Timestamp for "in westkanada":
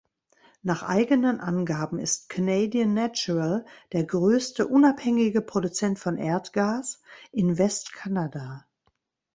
7.31-8.65